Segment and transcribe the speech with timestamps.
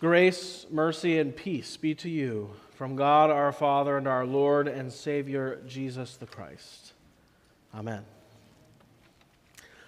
[0.00, 4.92] Grace, mercy, and peace be to you from God our Father and our Lord and
[4.92, 6.92] Savior Jesus the Christ.
[7.74, 8.04] Amen.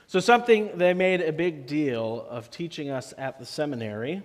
[0.09, 4.25] So, something they made a big deal of teaching us at the seminary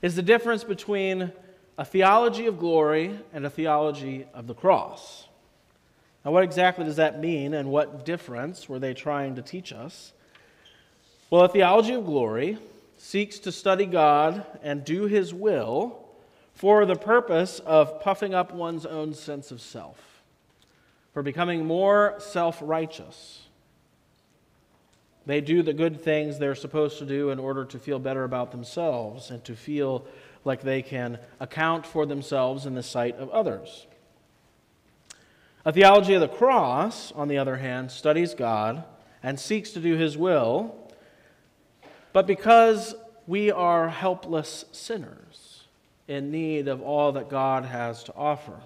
[0.00, 1.30] is the difference between
[1.76, 5.28] a theology of glory and a theology of the cross.
[6.24, 10.14] Now, what exactly does that mean, and what difference were they trying to teach us?
[11.28, 12.56] Well, a theology of glory
[13.00, 16.06] seeks to study God and do his will
[16.52, 20.22] for the purpose of puffing up one's own sense of self,
[21.14, 23.46] for becoming more self righteous.
[25.24, 28.52] They do the good things they're supposed to do in order to feel better about
[28.52, 30.04] themselves and to feel
[30.44, 33.86] like they can account for themselves in the sight of others.
[35.64, 38.84] A theology of the cross, on the other hand, studies God
[39.22, 40.79] and seeks to do his will
[42.12, 42.94] but because
[43.26, 45.64] we are helpless sinners
[46.08, 48.58] in need of all that God has to offer.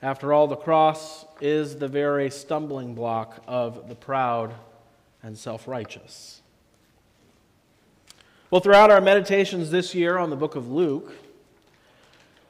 [0.00, 4.54] After all, the cross is the very stumbling block of the proud
[5.22, 6.40] and self righteous.
[8.50, 11.12] Well, throughout our meditations this year on the book of Luke,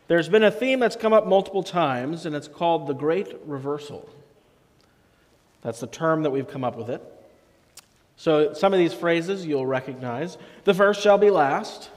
[0.06, 4.08] there's been a theme that's come up multiple times, and it's called the Great Reversal.
[5.62, 7.02] That's the term that we've come up with it.
[8.20, 10.36] So some of these phrases you'll recognize.
[10.64, 11.88] The first shall be last,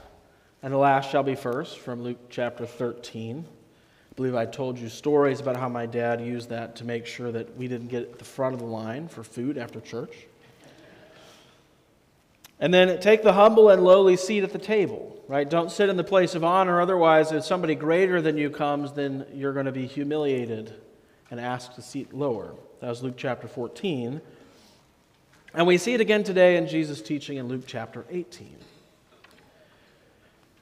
[0.62, 3.44] and the last shall be first, from Luke chapter 13.
[3.46, 7.30] I believe I told you stories about how my dad used that to make sure
[7.30, 10.14] that we didn't get at the front of the line for food after church.
[12.58, 15.46] And then take the humble and lowly seat at the table, right?
[15.46, 19.26] Don't sit in the place of honor, otherwise, if somebody greater than you comes, then
[19.34, 20.72] you're going to be humiliated
[21.30, 22.54] and asked to seat lower.
[22.80, 24.22] That was Luke chapter 14.
[25.54, 28.56] And we see it again today in Jesus' teaching in Luke chapter 18.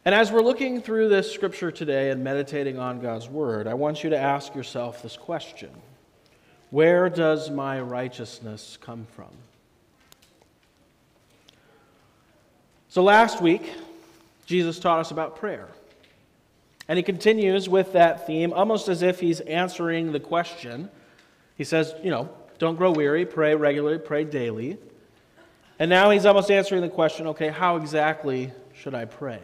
[0.04, 4.04] And as we're looking through this scripture today and meditating on God's word, I want
[4.04, 5.70] you to ask yourself this question
[6.68, 9.30] Where does my righteousness come from?
[12.88, 13.72] So last week,
[14.44, 15.68] Jesus taught us about prayer.
[16.86, 20.90] And he continues with that theme almost as if he's answering the question.
[21.56, 22.28] He says, you know,
[22.62, 24.78] don't grow weary, pray regularly, pray daily.
[25.80, 29.40] And now he's almost answering the question okay, how exactly should I pray?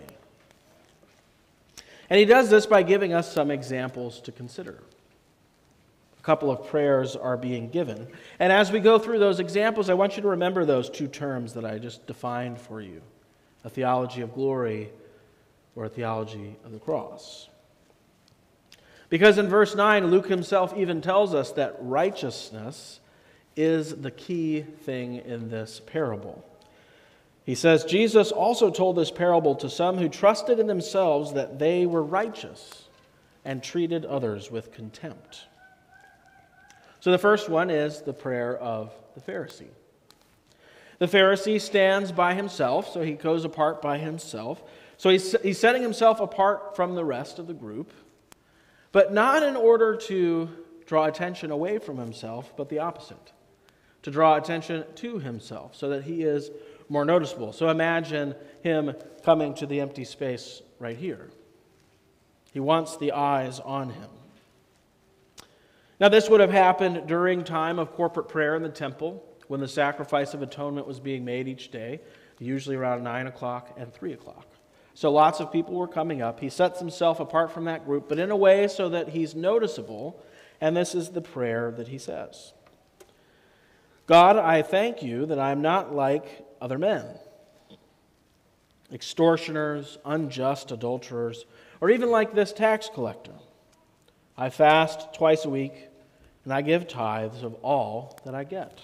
[2.09, 4.79] And he does this by giving us some examples to consider.
[6.17, 8.07] A couple of prayers are being given.
[8.39, 11.55] And as we go through those examples, I want you to remember those two terms
[11.55, 13.03] that I just defined for you
[13.65, 14.91] a theology of glory
[15.75, 17.49] or a theology of the cross.
[19.09, 23.01] Because in verse 9, Luke himself even tells us that righteousness
[23.59, 26.45] is the key thing in this parable.
[27.45, 31.87] He says, Jesus also told this parable to some who trusted in themselves that they
[31.87, 32.89] were righteous
[33.45, 35.47] and treated others with contempt.
[37.01, 39.71] So the first one is the prayer of the Pharisee.
[40.99, 44.63] The Pharisee stands by himself, so he goes apart by himself.
[44.97, 47.93] So he's, he's setting himself apart from the rest of the group
[48.93, 50.49] but not in order to
[50.87, 53.33] draw attention away from himself, but the opposite
[54.03, 56.51] to draw attention to himself so that he is
[56.89, 57.53] more noticeable.
[57.53, 61.31] So imagine him coming to the empty space right here.
[62.53, 64.09] He wants the eyes on him.
[66.01, 69.69] Now, this would have happened during time of corporate prayer in the temple when the
[69.69, 72.01] sacrifice of atonement was being made each day,
[72.39, 74.47] usually around 9 o'clock and 3 o'clock.
[74.95, 76.41] So lots of people were coming up.
[76.41, 80.21] He sets himself apart from that group, but in a way so that he's noticeable.
[80.61, 82.53] And this is the prayer that he says
[84.09, 87.05] God, I thank you that I am not like other men,
[88.91, 91.45] extortioners, unjust adulterers,
[91.83, 93.35] or even like this tax collector.
[94.35, 95.75] I fast twice a week,
[96.45, 98.81] and I give tithes of all that I get.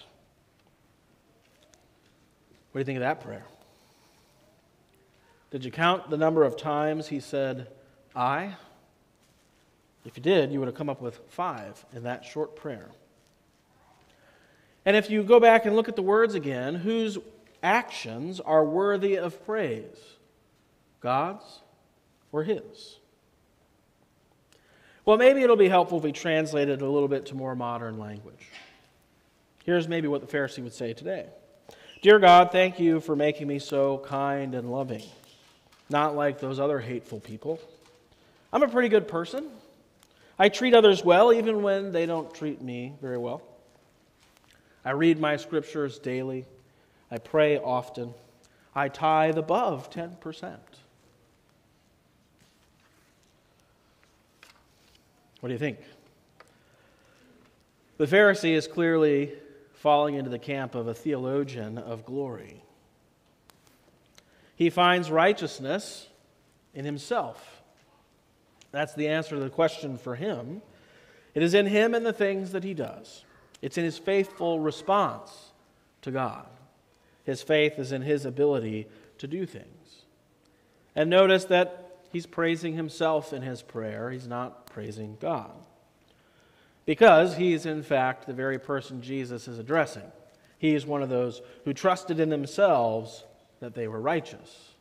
[2.73, 3.47] What do you think of that prayer?
[5.51, 7.69] Did you count the number of times he said,
[8.15, 8.57] I?
[10.05, 12.91] If you did, you would have come up with five in that short prayer.
[14.87, 17.19] And if you go back and look at the words again, whose
[17.63, 19.97] actions are worthy of praise?
[21.01, 21.61] God's
[22.33, 22.99] or his?
[25.05, 27.99] Well, maybe it'll be helpful if we translate it a little bit to more modern
[27.99, 28.49] language.
[29.65, 31.27] Here's maybe what the Pharisee would say today
[32.03, 35.03] Dear God, thank you for making me so kind and loving
[35.89, 37.61] not like those other hateful people.
[38.53, 39.49] I'm a pretty good person.
[40.39, 43.43] I treat others well, even when they don't treat me very well.
[44.85, 46.45] I read my scriptures daily.
[47.11, 48.15] I pray often.
[48.75, 50.59] I tithe above 10%.
[55.41, 55.79] What do you think?
[57.99, 59.33] The Pharisee is clearly
[59.75, 62.63] falling into the camp of a theologian of glory.
[64.57, 66.09] He finds righteousness
[66.75, 67.63] in himself.
[68.73, 70.63] That's the answer to the question for him.
[71.35, 73.25] It is in him and the things that he does
[73.65, 75.53] it's in his faithful response
[76.03, 76.45] to God.
[77.25, 80.05] His faith is in his ability to do things.
[80.95, 85.51] And notice that he's praising himself in his prayer, he's not praising God.
[86.85, 90.13] Because he is, in fact, the very person Jesus is addressing.
[90.59, 93.25] He is one of those who trusted in themselves
[93.61, 94.75] that they were righteous.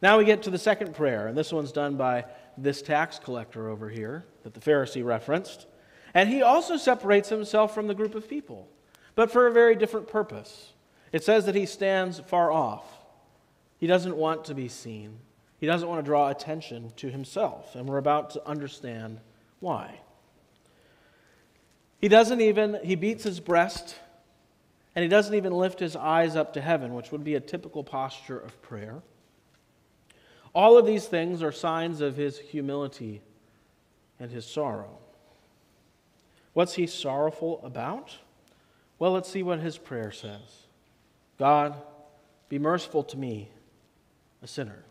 [0.00, 2.24] Now we get to the second prayer, and this one's done by
[2.56, 5.66] this tax collector over here that the Pharisee referenced.
[6.14, 8.68] And he also separates himself from the group of people,
[9.16, 10.72] but for a very different purpose.
[11.12, 12.84] It says that he stands far off.
[13.78, 15.18] He doesn't want to be seen,
[15.58, 17.74] he doesn't want to draw attention to himself.
[17.74, 19.18] And we're about to understand
[19.60, 20.00] why.
[22.00, 23.96] He doesn't even, he beats his breast
[24.94, 27.82] and he doesn't even lift his eyes up to heaven, which would be a typical
[27.82, 29.02] posture of prayer.
[30.54, 33.22] All of these things are signs of his humility
[34.20, 34.98] and his sorrow.
[36.54, 38.16] What's he sorrowful about?
[38.98, 40.66] Well, let's see what his prayer says
[41.38, 41.74] God,
[42.48, 43.50] be merciful to me,
[44.42, 44.84] a sinner.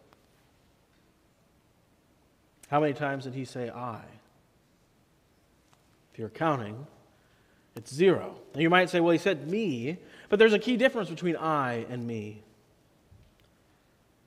[2.70, 4.02] How many times did he say, I?
[6.12, 6.86] If you're counting,
[7.76, 8.36] it's zero.
[8.54, 9.98] And you might say, well, he said me,
[10.30, 12.44] but there's a key difference between I and me.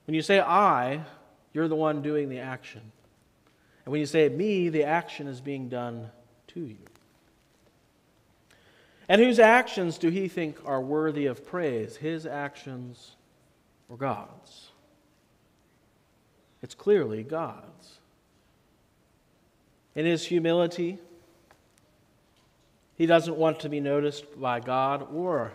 [0.06, 1.02] When you say I,
[1.52, 2.82] you're the one doing the action.
[3.84, 6.10] And when you say me, the action is being done
[6.48, 6.78] to you.
[9.08, 11.96] And whose actions do he think are worthy of praise?
[11.96, 13.14] His actions
[13.88, 14.70] or God's?
[16.62, 17.98] It's clearly God's.
[19.94, 20.98] In his humility,
[22.96, 25.52] he doesn't want to be noticed by God or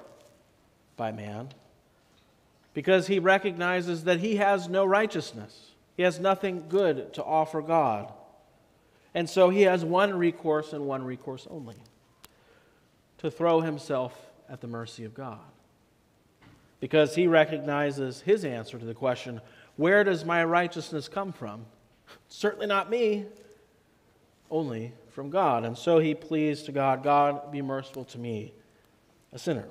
[0.95, 1.49] by man
[2.73, 5.71] because he recognizes that he has no righteousness.
[5.97, 8.11] He has nothing good to offer God.
[9.13, 11.75] And so he has one recourse and one recourse only
[13.21, 14.13] to throw himself
[14.49, 15.39] at the mercy of God.
[16.79, 19.41] Because he recognizes his answer to the question
[19.77, 21.65] where does my righteousness come from?
[22.27, 23.25] Certainly not me,
[24.49, 25.63] only from God.
[25.63, 28.53] And so he pleads to God, God, be merciful to me,
[29.31, 29.67] a sinner.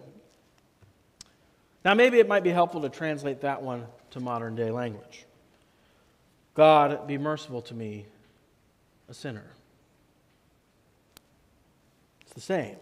[1.84, 5.26] Now, maybe it might be helpful to translate that one to modern day language.
[6.54, 8.06] God, be merciful to me,
[9.08, 9.52] a sinner.
[12.22, 12.76] It's the same.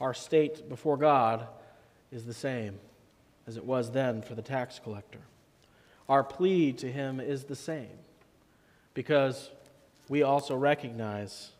[0.00, 1.46] Our state before God
[2.10, 2.78] is the same
[3.46, 5.20] as it was then for the tax collector.
[6.08, 7.98] Our plea to him is the same
[8.92, 9.50] because
[10.08, 11.50] we also recognize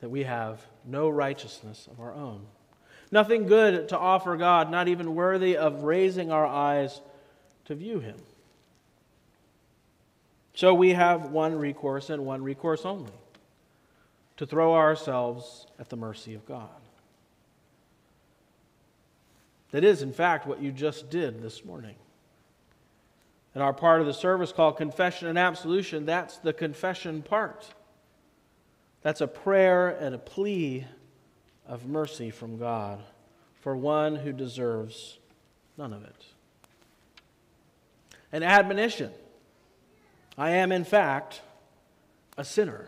[0.00, 2.46] that we have no righteousness of our own.
[3.10, 7.00] Nothing good to offer God, not even worthy of raising our eyes
[7.64, 8.16] to view Him.
[10.54, 13.12] So we have one recourse and one recourse only
[14.36, 16.68] to throw ourselves at the mercy of God.
[19.70, 21.94] That is, in fact, what you just did this morning.
[23.54, 27.66] In our part of the service called Confession and Absolution, that's the confession part.
[29.02, 30.86] That's a prayer and a plea
[31.66, 33.02] of mercy from God
[33.60, 35.18] for one who deserves
[35.76, 36.24] none of it.
[38.32, 39.10] An admonition
[40.36, 41.40] I am, in fact,
[42.36, 42.86] a sinner.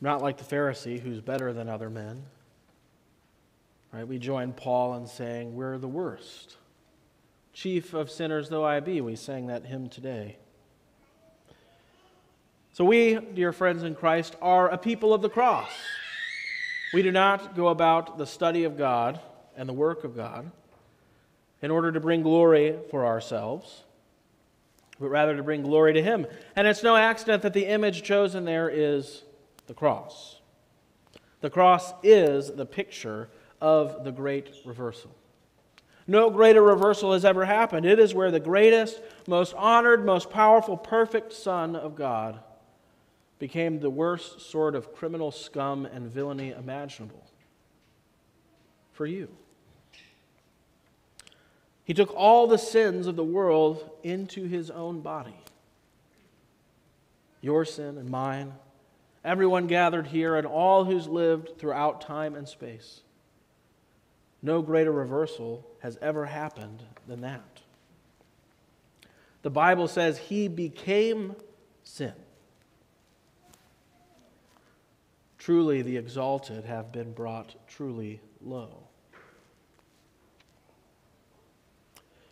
[0.00, 2.22] Not like the Pharisee who's better than other men.
[3.92, 4.08] Right?
[4.08, 6.56] We join Paul in saying, We're the worst.
[7.52, 10.36] Chief of sinners though I be, we sang that hymn today.
[12.72, 15.70] So, we, dear friends in Christ, are a people of the cross.
[16.94, 19.20] We do not go about the study of God
[19.56, 20.50] and the work of God
[21.60, 23.84] in order to bring glory for ourselves,
[24.98, 26.26] but rather to bring glory to Him.
[26.56, 29.22] And it's no accident that the image chosen there is
[29.66, 30.40] the cross.
[31.42, 33.28] The cross is the picture
[33.62, 35.14] of the great reversal.
[36.08, 37.86] No greater reversal has ever happened.
[37.86, 42.40] It is where the greatest, most honored, most powerful, perfect Son of God
[43.38, 47.24] became the worst sort of criminal scum and villainy imaginable
[48.90, 49.28] for you.
[51.84, 55.36] He took all the sins of the world into his own body.
[57.40, 58.54] Your sin and mine,
[59.24, 63.02] everyone gathered here, and all who's lived throughout time and space.
[64.42, 67.60] No greater reversal has ever happened than that.
[69.42, 71.36] The Bible says he became
[71.84, 72.12] sin.
[75.38, 78.84] Truly, the exalted have been brought truly low.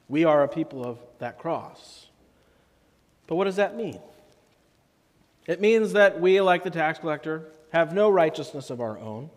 [0.08, 2.06] We are a people of that cross.
[3.26, 4.00] But what does that mean?
[5.46, 9.30] It means that we, like the tax collector, have no righteousness of our own.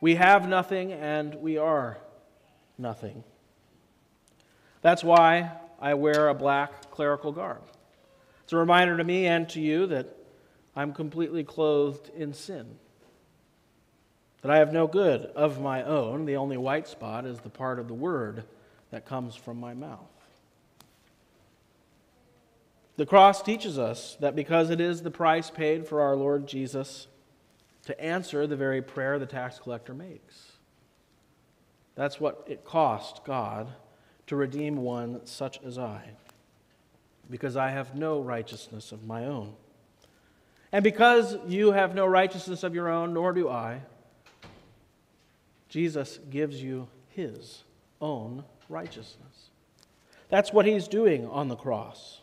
[0.00, 1.98] We have nothing and we are
[2.78, 3.22] nothing.
[4.82, 7.62] That's why I wear a black clerical garb.
[8.44, 10.16] It's a reminder to me and to you that
[10.74, 12.78] I'm completely clothed in sin.
[14.42, 16.24] That I have no good of my own.
[16.24, 18.44] The only white spot is the part of the word
[18.90, 20.00] that comes from my mouth.
[22.96, 27.06] The cross teaches us that because it is the price paid for our Lord Jesus
[27.86, 30.52] to answer the very prayer the tax collector makes.
[31.94, 33.68] That's what it cost God
[34.26, 36.02] to redeem one such as I,
[37.28, 39.54] because I have no righteousness of my own.
[40.72, 43.80] And because you have no righteousness of your own, nor do I,
[45.68, 47.64] Jesus gives you his
[48.00, 49.50] own righteousness.
[50.28, 52.20] That's what he's doing on the cross.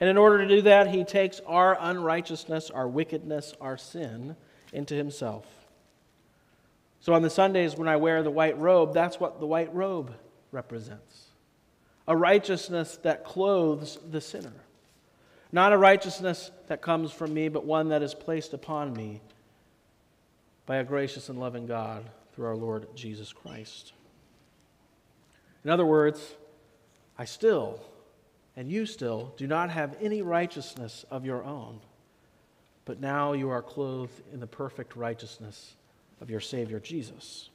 [0.00, 4.36] And in order to do that, he takes our unrighteousness, our wickedness, our sin
[4.72, 5.46] into himself.
[7.00, 10.14] So on the Sundays when I wear the white robe, that's what the white robe
[10.50, 11.24] represents
[12.06, 14.52] a righteousness that clothes the sinner.
[15.52, 19.22] Not a righteousness that comes from me, but one that is placed upon me
[20.66, 23.92] by a gracious and loving God through our Lord Jesus Christ.
[25.64, 26.34] In other words,
[27.16, 27.80] I still,
[28.56, 31.80] and you still, do not have any righteousness of your own,
[32.84, 35.74] but now you are clothed in the perfect righteousness
[36.20, 37.50] of your Savior Jesus.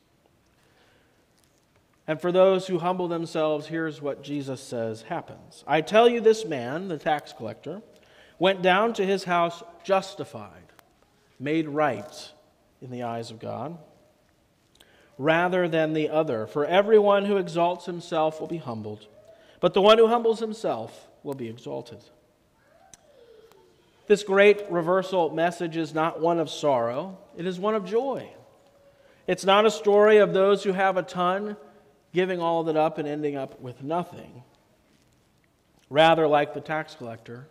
[2.09, 6.43] And for those who humble themselves, here's what Jesus says happens I tell you, this
[6.43, 7.81] man, the tax collector,
[8.39, 10.73] went down to his house justified,
[11.39, 12.31] made right
[12.81, 13.77] in the eyes of God,
[15.17, 16.47] rather than the other.
[16.47, 19.05] For everyone who exalts himself will be humbled,
[19.59, 21.99] but the one who humbles himself will be exalted.
[24.07, 28.29] This great reversal message is not one of sorrow, it is one of joy.
[29.27, 31.55] It's not a story of those who have a ton
[32.11, 34.43] giving all of it up and ending up with nothing.
[35.89, 37.47] Rather, like the tax collector,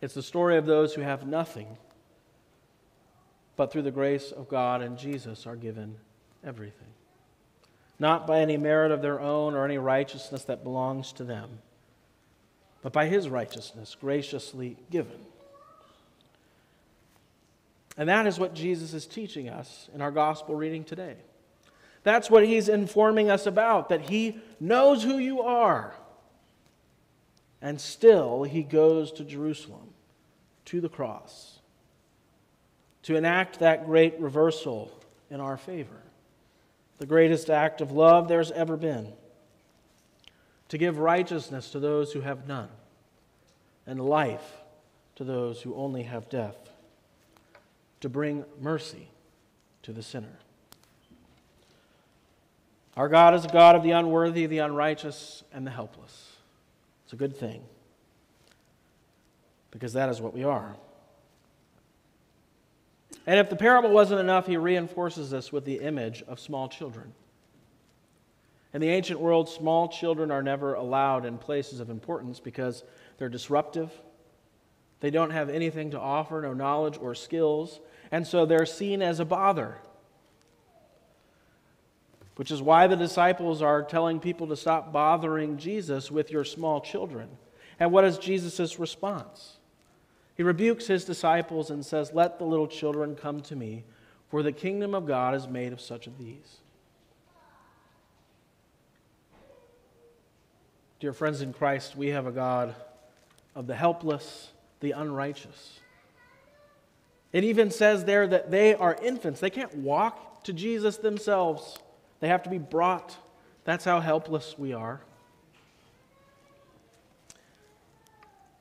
[0.00, 1.76] it's the story of those who have nothing,
[3.56, 5.96] but through the grace of God and Jesus are given
[6.44, 6.86] everything.
[8.00, 11.48] Not by any merit of their own or any righteousness that belongs to them,
[12.82, 15.20] but by His righteousness graciously given.
[17.96, 21.16] And that is what Jesus is teaching us in our gospel reading today.
[22.02, 25.94] That's what he's informing us about, that he knows who you are.
[27.60, 29.92] And still, he goes to Jerusalem,
[30.66, 31.58] to the cross,
[33.02, 34.90] to enact that great reversal
[35.30, 36.00] in our favor,
[37.00, 39.08] the greatest act of love there's ever been,
[40.68, 42.68] to give righteousness to those who have none,
[43.86, 44.58] and life
[45.16, 46.70] to those who only have death,
[48.02, 49.08] to bring mercy
[49.82, 50.38] to the sinner.
[52.98, 56.32] Our God is a God of the unworthy, the unrighteous, and the helpless.
[57.04, 57.62] It's a good thing
[59.70, 60.76] because that is what we are.
[63.30, 67.12] And if the parable wasn't enough, he reinforces this with the image of small children.
[68.74, 72.82] In the ancient world, small children are never allowed in places of importance because
[73.18, 73.92] they're disruptive.
[74.98, 77.78] They don't have anything to offer, no knowledge or skills,
[78.10, 79.78] and so they're seen as a bother
[82.34, 86.80] which is why the disciples are telling people to stop bothering Jesus with your small
[86.80, 87.28] children.
[87.78, 89.59] And what is Jesus' response?
[90.40, 93.84] He rebukes his disciples and says, Let the little children come to me,
[94.30, 96.60] for the kingdom of God is made of such of these.
[100.98, 102.74] Dear friends in Christ, we have a God
[103.54, 105.78] of the helpless, the unrighteous.
[107.34, 109.40] It even says there that they are infants.
[109.40, 111.76] They can't walk to Jesus themselves.
[112.20, 113.14] They have to be brought.
[113.64, 115.02] That's how helpless we are.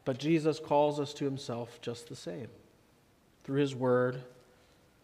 [0.06, 2.48] But Jesus calls us to himself just the same
[3.44, 4.22] through his word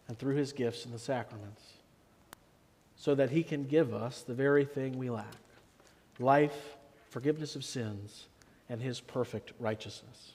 [0.08, 1.62] and through his gifts and the sacraments,
[2.96, 5.34] so that he can give us the very thing we lack
[6.18, 6.76] life,
[7.10, 8.26] forgiveness of sins,
[8.68, 10.32] and his perfect righteousness.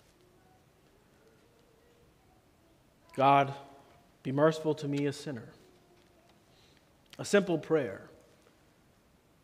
[3.16, 3.54] God,
[4.24, 5.50] be merciful to me, a sinner.
[7.18, 8.12] A simple prayer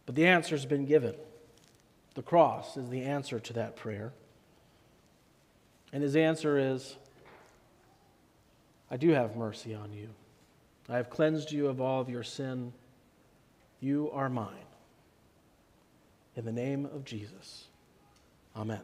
[0.07, 1.13] but the answer has been given.
[2.15, 4.13] The cross is the answer to that prayer.
[5.93, 6.97] And his answer is,
[8.89, 10.09] I do have mercy on you.
[10.89, 12.73] I have cleansed you of all of your sin.
[13.79, 14.55] You are mine.
[16.35, 17.65] In the name of Jesus.
[18.55, 18.81] Amen.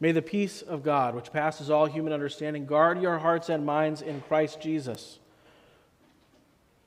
[0.00, 4.02] May the peace of God, which passes all human understanding, guard your hearts and minds
[4.02, 5.20] in Christ Jesus,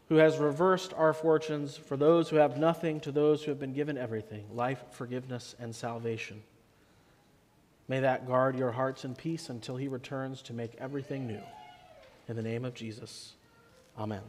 [0.10, 3.74] who has reversed our fortunes for those who have nothing to those who have been
[3.74, 6.44] given everything life, forgiveness, and salvation.
[7.88, 11.42] May that guard your hearts in peace until he returns to make everything new.
[12.28, 13.36] In the name of Jesus,
[13.98, 14.24] amen.